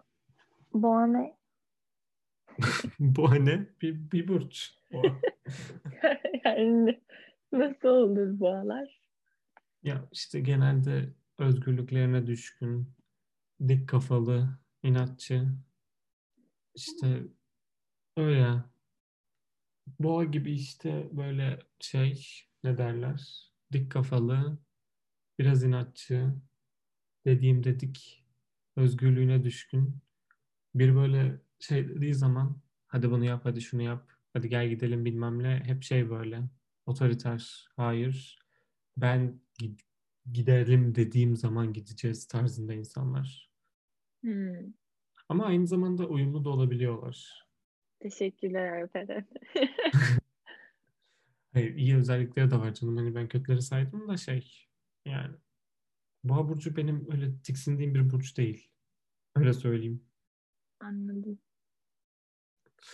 [0.74, 1.36] boğa ne?
[3.00, 3.66] Boğa ne?
[3.82, 4.78] Bir, bir burç.
[4.92, 5.20] Boğa.
[6.44, 7.02] yani
[7.52, 9.00] nasıl olur boğalar?
[9.82, 12.88] Ya işte genelde özgürlüklerine düşkün,
[13.68, 14.48] dik kafalı,
[14.82, 15.48] inatçı.
[16.74, 17.22] İşte
[18.16, 18.64] öyle.
[19.98, 22.26] Boğa gibi işte böyle şey
[22.64, 23.50] ne derler?
[23.72, 24.58] Dik kafalı,
[25.38, 26.34] biraz inatçı,
[27.26, 28.24] dediğim dedik,
[28.76, 29.98] özgürlüğüne düşkün.
[30.74, 35.42] Bir böyle şey dediği zaman hadi bunu yap, hadi şunu yap, hadi gel gidelim bilmem
[35.42, 35.62] ne.
[35.66, 36.42] Hep şey böyle
[36.86, 38.38] otoriter, hayır
[38.96, 39.82] ben gid-
[40.32, 43.50] gidelim dediğim zaman gideceğiz tarzında insanlar.
[44.22, 44.72] Hmm.
[45.28, 47.46] Ama aynı zamanda uyumlu da olabiliyorlar.
[48.00, 49.26] Teşekkürler Alperen.
[51.52, 52.96] Hayır, iyi özellikleri de var canım.
[52.96, 54.68] Hani ben kötüleri saydım da şey
[55.06, 55.36] yani
[56.24, 58.70] Boğa burcu benim öyle tiksindiğim bir burç değil.
[59.36, 60.04] Öyle söyleyeyim.
[60.80, 61.38] Anladım.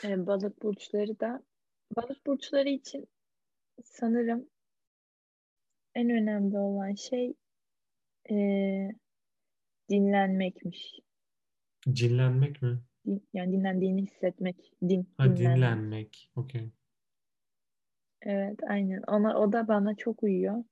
[0.05, 1.43] Ee, balık burçları da
[1.97, 3.09] balık burçları için
[3.85, 4.49] sanırım
[5.95, 7.35] en önemli olan şey
[8.31, 8.91] ee,
[9.91, 11.01] dinlenmekmiş.
[11.92, 12.79] Cinlenmek mi?
[13.35, 14.72] Yani dinlendiğini hissetmek.
[14.88, 15.57] Din, Ha dinlenmek.
[15.57, 16.31] dinlenmek.
[16.37, 16.70] Okey.
[18.22, 19.03] Evet, aynen.
[19.03, 20.64] Ona, o da bana çok uyuyor.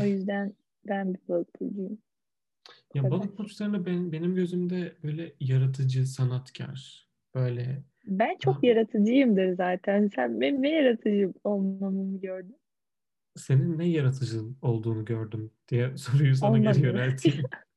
[0.00, 0.54] O yüzden
[0.88, 1.98] ben bir balık burcuyum.
[2.94, 3.10] Bu Ya kadar.
[3.10, 8.66] balık burçlarında ben, benim gözümde böyle yaratıcı, sanatkar, böyle Ben çok Abi.
[8.66, 10.10] yaratıcıyımdır zaten.
[10.14, 12.56] Sen benim ne yaratıcı olmamı mı gördün?
[13.36, 16.80] senin ne yaratıcı olduğunu gördüm diye soruyu sana geri Olmadı.
[16.80, 17.44] yönelteyim.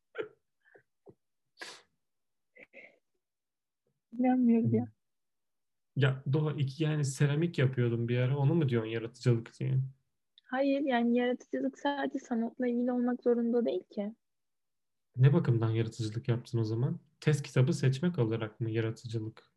[4.19, 4.87] İnanmıyorum ya.
[5.95, 8.37] Ya Doğa iki yani seramik yapıyordum bir ara.
[8.37, 9.79] Onu mu diyorsun yaratıcılık diye?
[10.43, 14.15] Hayır yani yaratıcılık sadece sanatla ilgili olmak zorunda değil ki.
[15.15, 16.99] Ne bakımdan yaratıcılık yaptın o zaman?
[17.19, 19.51] Test kitabı seçmek olarak mı yaratıcılık?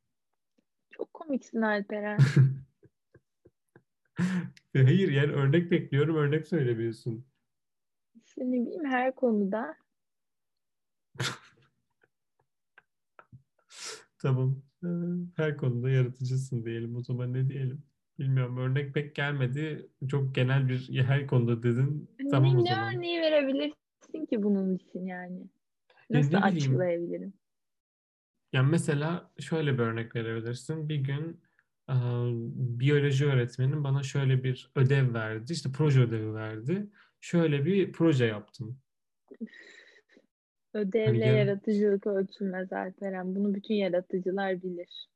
[0.90, 2.18] Çok komiksin Alperen.
[4.72, 7.26] Hayır yani örnek bekliyorum örnek söylemiyorsun.
[8.36, 9.76] Ne bileyim her konuda.
[14.18, 14.62] Tamam.
[14.84, 14.88] Ee,
[15.36, 17.82] Her konuda yaratıcısın diyelim o zaman ne diyelim?
[18.18, 19.88] Bilmiyorum örnek pek gelmedi.
[20.08, 22.10] Çok genel bir her konuda dedin.
[22.30, 22.94] Tamam ne, o ne zaman.
[22.94, 25.38] örneği verebilirsin ki bunun için yani?
[26.10, 26.56] Ya Nasıl ne bileyim.
[26.56, 27.32] açıklayabilirim?
[28.52, 30.88] Yani mesela şöyle bir örnek verebilirsin.
[30.88, 31.40] Bir gün
[31.90, 31.94] e,
[32.78, 35.52] biyoloji öğretmenim bana şöyle bir ödev verdi.
[35.52, 36.90] İşte proje ödevi verdi.
[37.20, 38.78] Şöyle bir proje yaptım.
[40.76, 43.34] Ödevle ya- yaratıcılık ölçülmez Alperen.
[43.34, 45.08] Bunu bütün yaratıcılar bilir.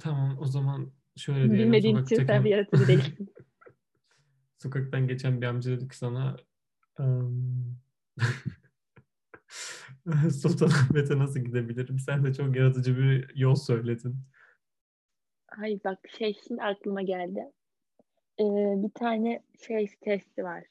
[0.00, 1.58] Tamam o zaman şöyle diyelim.
[1.58, 3.34] Bilmediğin için sen bir yaratıcı değilsin.
[4.58, 6.36] Sokaktan geçen bir amca dedi ki sana
[6.98, 7.76] "Em,
[10.42, 11.98] Sultanahmet'e nasıl gidebilirim?
[11.98, 14.16] Sen de çok yaratıcı bir yol söyledin.
[15.46, 17.40] Hayır bak şey şimdi aklıma geldi.
[18.40, 18.44] Ee,
[18.82, 20.64] bir tane şey testi var.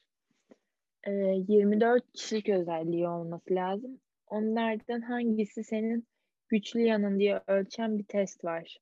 [1.04, 1.10] Ee,
[1.48, 4.00] 24 kişilik özelliği olması lazım.
[4.32, 6.06] Onlardan hangisi senin
[6.48, 8.78] güçlü yanın diye ölçen bir test var.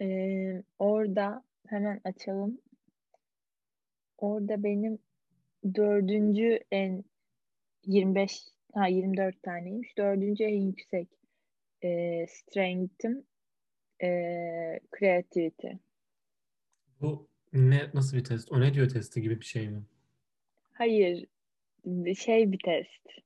[0.00, 2.60] Ee, orada hemen açalım.
[4.18, 4.98] Orada benim
[5.74, 7.04] dördüncü en
[7.86, 8.42] 25
[8.74, 9.98] ha 24 taneymiş.
[9.98, 11.08] Dördüncü en yüksek
[11.84, 13.24] e, strength'im
[14.02, 14.08] e,
[14.98, 15.68] creativity.
[17.00, 18.52] Bu ne nasıl bir test?
[18.52, 19.82] O ne diyor testi gibi bir şey mi?
[20.72, 21.26] Hayır,
[22.16, 23.22] şey bir test.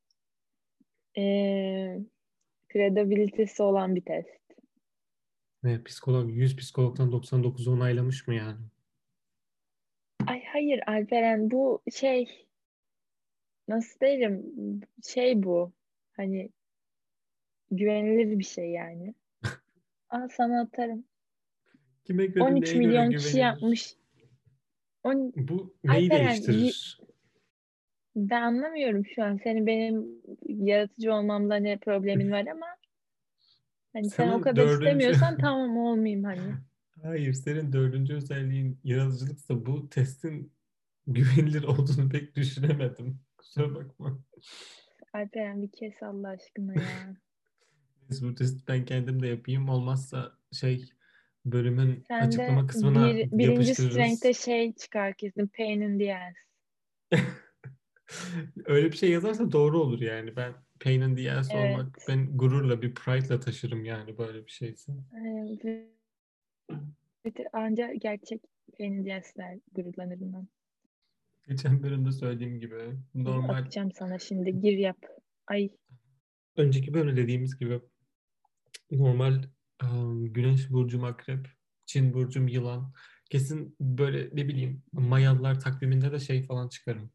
[2.73, 4.41] Credibility'si olan bir test.
[5.63, 8.61] Ne psikolog 100 psikologdan 99'u onaylamış mı yani?
[10.27, 12.47] Ay hayır Alperen bu şey
[13.69, 14.43] nasıl derim
[15.05, 15.73] şey bu
[16.13, 16.51] hani
[17.71, 19.15] güvenilir bir şey yani.
[20.11, 21.05] Aa sana atarım.
[22.05, 23.43] Kime göre 13 neye göre milyon kişi güvenilir?
[23.43, 23.95] yapmış.
[25.05, 27.01] On, Bu neyi Alperen, değiştirir?
[28.17, 29.41] Ben anlamıyorum şu an.
[29.45, 30.07] Senin benim
[30.49, 32.67] yaratıcı olmamda ne problemin var ama
[33.93, 36.55] hani sen o kadar dördüncü- istemiyorsan tamam olmayayım hani.
[37.03, 40.53] Hayır, senin dördüncü özelliğin yaratıcılıksa bu testin
[41.07, 43.21] güvenilir olduğunu pek düşünemedim.
[43.39, 44.19] Kusura bakma.
[45.13, 47.17] Alperen bir kes Allah aşkına ya.
[48.23, 49.69] Bu testi ben kendim de yapayım.
[49.69, 50.91] Olmazsa şey
[51.45, 53.93] bölümün Sen açıklama kısmına bir, birinci yapıştırırız.
[53.93, 55.47] strength'te şey çıkar kesin.
[55.47, 56.35] Pain in the ass.
[58.65, 60.37] Öyle bir şey yazarsa doğru olur yani.
[60.37, 61.65] Ben pain in the ass Evet.
[61.77, 64.93] olmak, ben gururla bir pride'la taşırım yani böyle bir şeyse.
[64.93, 65.87] Ee, bir-
[67.25, 68.43] bir- Anca gerçek
[68.79, 70.49] pain in the ass'ler gururlanırım ben.
[71.49, 72.77] Geçen bölümde söylediğim gibi
[73.15, 74.61] normal Atacağım sana şimdi.
[74.61, 74.99] Gir yap.
[75.47, 75.71] Ay
[76.57, 77.81] önceki bölümde dediğimiz gibi
[78.91, 79.43] normal
[79.83, 81.47] um, güneş burcum akrep,
[81.87, 82.93] Çin burcum yılan.
[83.31, 87.11] Kesin böyle ne bileyim Mayalılar takviminde de şey falan çıkarım.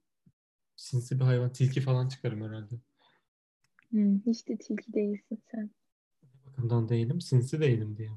[0.82, 2.76] Sinsi bir hayvan, tilki falan çıkarım herhalde.
[3.92, 5.70] hmm, hiç de tilki değilsin sen.
[6.46, 8.10] Bakımdan değilim, sinsi değilim diye.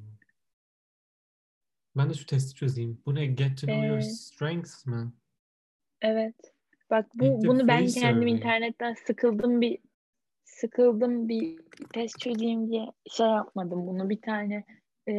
[1.96, 3.02] Ben de şu testi çözeyim.
[3.06, 3.26] Bu ne?
[3.26, 5.12] Get to know your Ee, strengths mi?
[6.02, 6.34] Evet.
[6.90, 8.32] Bak bu bunu ben kendim survey.
[8.32, 9.78] internetten sıkıldım bir
[10.44, 11.58] sıkıldım bir
[11.94, 14.10] test çözeyim diye şey yapmadım bunu.
[14.10, 14.64] Bir tane
[15.08, 15.14] e,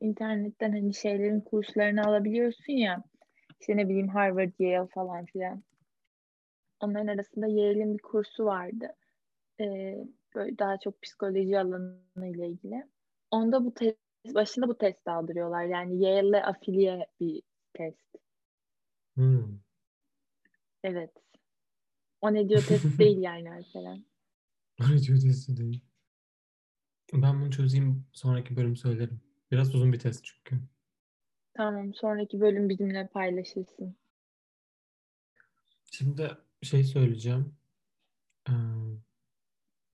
[0.00, 3.04] internetten hani şeylerin kurslarını alabiliyorsun ya.
[3.60, 5.62] İşte ne bileyim Harvard, Yale falan filan.
[6.80, 8.86] Onların arasında Yale'in bir kursu vardı.
[9.60, 9.64] E,
[10.34, 12.84] böyle daha çok psikoloji alanıyla ilgili.
[13.30, 13.98] Onda bu test
[14.34, 15.64] başında bu test aldırıyorlar.
[15.64, 17.42] Yani Yale'le afiliye bir
[17.74, 18.14] test.
[19.14, 19.58] Hmm.
[20.82, 21.10] Evet.
[22.20, 24.04] O ne diyor test değil yani Alperen.
[24.80, 25.80] Radio testi değil.
[27.12, 29.20] Ben bunu çözeyim sonraki bölüm söylerim.
[29.50, 30.64] Biraz uzun bir test çünkü.
[31.54, 33.96] Tamam sonraki bölüm bizimle paylaşırsın.
[35.90, 37.56] Şimdi şey söyleyeceğim.
[38.48, 38.52] Ee,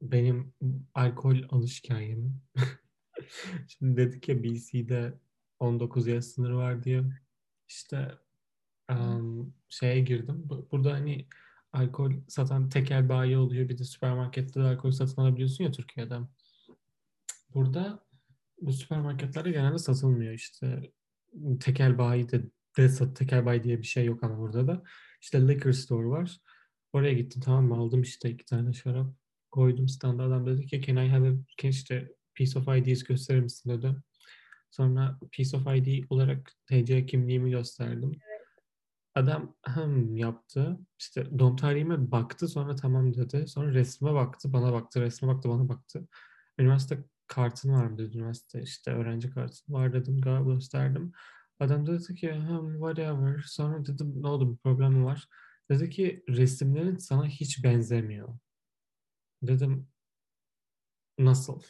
[0.03, 0.55] Benim
[0.95, 1.83] alkol alış.
[3.69, 5.19] Şimdi dedik ya BC'de
[5.59, 7.05] 19 yaş sınırı var diye.
[7.69, 8.19] İşte
[8.89, 10.43] em, şeye girdim.
[10.45, 11.29] Bu- Burada hani
[11.73, 13.69] alkol satan tekel bayi oluyor.
[13.69, 16.19] Bir de süpermarkette de alkol satın alabiliyorsun ya Türkiye'de.
[17.55, 18.07] Burada
[18.61, 20.93] bu süpermarketlerde genelde satılmıyor işte.
[21.61, 22.43] Tekel bayi de,
[22.77, 24.83] de sat, tekel bayi diye bir şey yok ama burada da.
[25.21, 26.41] İşte liquor store var.
[26.93, 27.75] Oraya gittim tamam mı?
[27.77, 29.07] Aldım işte iki tane şarap.
[29.51, 30.23] Koydum standa.
[30.23, 33.97] Adam dedi ki can I have a, can işte piece of ID'si gösterir misin dedi.
[34.71, 38.13] Sonra piece of ID olarak TC kimliğimi gösterdim.
[39.15, 40.79] Adam hem yaptı.
[40.99, 42.49] İşte doğum tarihime baktı.
[42.49, 43.49] Sonra tamam dedi.
[43.49, 44.53] Sonra resme baktı.
[44.53, 45.01] Bana baktı.
[45.01, 45.49] Resme baktı.
[45.49, 46.09] Bana baktı.
[46.59, 48.17] Üniversite kartın var mı dedi.
[48.19, 50.21] Üniversite işte öğrenci kartın var dedim.
[50.21, 51.13] Galiba gösterdim.
[51.61, 53.43] Adam dedi ki "Hmm, whatever.
[53.47, 55.29] Sonra dedim ne oldu bir problem var?
[55.71, 58.39] Dedi ki resimlerin sana hiç benzemiyor.
[59.43, 59.89] Dedim
[61.19, 61.61] nasıl?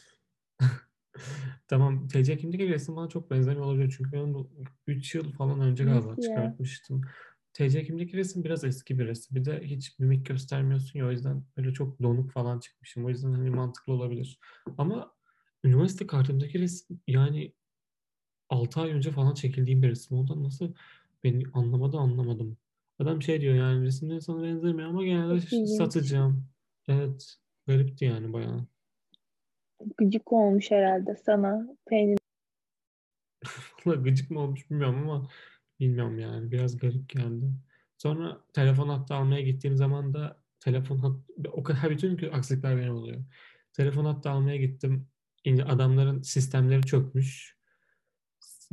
[1.67, 3.93] Tamam TC kimdeki resim bana çok benzemiyor olabilir.
[3.97, 4.51] Çünkü ben bu
[4.87, 7.01] 3 yıl falan önce galiba çıkartmıştım.
[7.53, 9.35] TC kimdeki resim biraz eski bir resim.
[9.35, 13.05] Bir de hiç mimik göstermiyorsun ya o yüzden böyle çok donuk falan çıkmışım.
[13.05, 14.39] O yüzden hani mantıklı olabilir.
[14.77, 15.13] Ama
[15.63, 17.53] üniversite kartımdaki resim yani
[18.49, 20.17] 6 ay önce falan çekildiğim bir resim.
[20.17, 20.73] Ondan nasıl
[21.23, 22.57] beni anlamadı anlamadım.
[23.01, 26.47] Adam şey diyor yani resimler sana benzemiyor ama genelde satacağım.
[26.87, 27.35] Evet.
[27.67, 28.65] Garipti yani bayağı.
[29.97, 31.67] Gıcık olmuş herhalde sana.
[31.89, 32.17] Peynir
[33.85, 35.29] Valla gıcık mı olmuş bilmiyorum ama
[35.79, 36.51] bilmiyorum yani.
[36.51, 37.45] Biraz garip geldi.
[37.97, 43.23] Sonra telefon hattı almaya gittiğim zaman da telefon hattı o kadar bütün aksilikler benim oluyor.
[43.73, 45.07] Telefon hattı almaya gittim.
[45.65, 47.60] Adamların sistemleri çökmüş.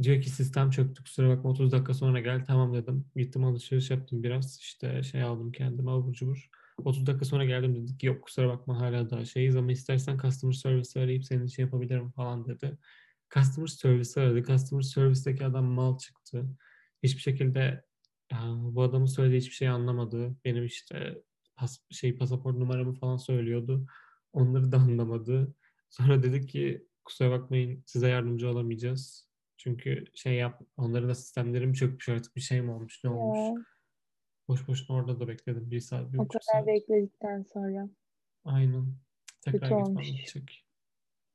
[0.02, 2.44] Diyor ki sistem çöktü kusura bakma 30 dakika sonra gel.
[2.44, 3.06] Tamam dedim.
[3.16, 4.58] Gittim alışveriş yaptım biraz.
[4.58, 6.50] İşte şey aldım kendime abur cubur.
[6.84, 11.00] 30 dakika sonra geldim dedik yok kusura bakma hala daha şeyiz ama istersen customer service
[11.00, 12.78] arayıp senin için yapabilirim falan dedi.
[13.34, 14.42] Customer service aradı.
[14.42, 16.46] Customer service'deki adam mal çıktı.
[17.02, 17.84] Hiçbir şekilde
[18.58, 20.36] bu adamın söylediği hiçbir şey anlamadı.
[20.44, 21.22] Benim işte
[21.56, 23.86] pas, şey pasaport numaramı falan söylüyordu.
[24.32, 25.54] Onları da anlamadı.
[25.90, 29.27] Sonra dedik ki kusura bakmayın size yardımcı olamayacağız.
[29.58, 33.38] Çünkü şey yap onların da sistemleri mi çökmüş artık bir şey mi olmuş ne olmuş.
[33.38, 33.64] ya.
[34.48, 35.70] Boş boşuna orada da bekledim.
[35.70, 36.66] Bir saat, bir O buçuk kadar saat.
[36.66, 37.88] bekledikten sonra.
[38.44, 38.94] Aynen.
[39.40, 40.06] Tekrar Kötü gitmem olmuş.
[40.12, 40.64] gerekecek.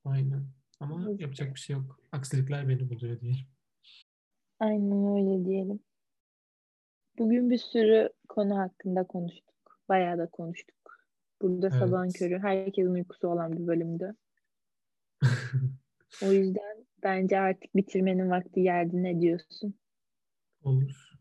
[0.06, 0.48] Aynen.
[0.80, 1.22] Ama Yazık.
[1.22, 2.00] yapacak bir şey yok.
[2.12, 3.46] Aksilikler beni buluyor diyelim.
[4.60, 5.80] Aynen öyle diyelim.
[7.18, 9.80] Bugün bir sürü konu hakkında konuştuk.
[9.90, 11.08] Bayağı da konuştuk.
[11.42, 11.80] Burada Evet.
[11.80, 14.16] sabahın körü herkesin uykusu olan bir bölümdü.
[16.24, 19.04] O yüzden bence artık bitirmenin vakti geldi.
[19.04, 19.76] Ne diyorsun?
[20.62, 21.14] Olur.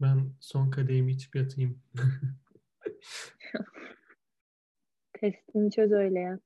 [0.00, 1.82] Ben son kadehimi içip yatayım.
[5.20, 6.42] Testini çöz öyle yat.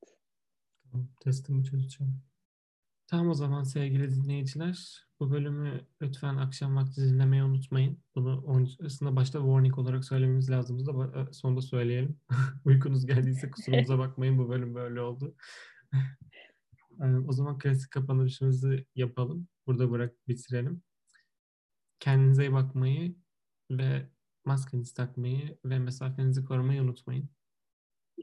[0.91, 2.23] Tamam, Testimi çözeceğim.
[3.07, 5.07] Tamam o zaman sevgili dinleyiciler.
[5.21, 7.99] Bu bölümü lütfen akşam vakti dinlemeyi unutmayın.
[8.15, 12.21] Bunu öncesinde başta warning olarak söylememiz lazımdı da ba- sonunda söyleyelim.
[12.65, 15.37] Uykunuz geldiyse kusurumuza bakmayın bu bölüm böyle oldu.
[17.01, 19.49] Ee, O zaman klasik kapanışımızı yapalım.
[19.67, 20.83] Burada bırak bitirelim.
[22.01, 23.15] Kendinize iyi bakmayı
[23.71, 24.07] ve
[24.45, 27.29] maskenizi takmayı ve mesafenizi korumayı unutmayın.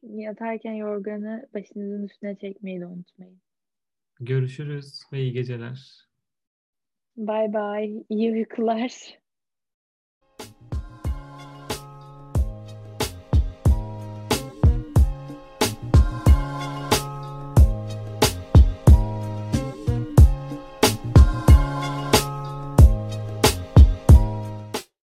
[0.04, 3.42] Yatarken yorganı başınızın üstüne çekmeyi de unutmayın.
[4.20, 6.10] Görüşürüz ve iyi geceler.
[7.18, 8.04] Bay bay.
[8.10, 9.19] İyi uykular.